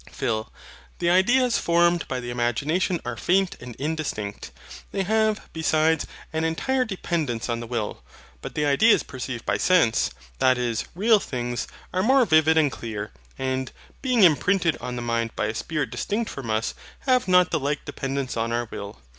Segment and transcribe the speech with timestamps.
[0.11, 0.51] PHIL.
[0.97, 4.49] The ideas formed by the imagination are faint and indistinct;
[4.91, 8.01] they have, besides, an entire dependence on the will.
[8.41, 10.09] But the ideas perceived by sense,
[10.39, 15.35] that is, real things, are more vivid and clear; and, being imprinted on the mind
[15.35, 18.99] by a spirit distinct from us, have not the like dependence on our will.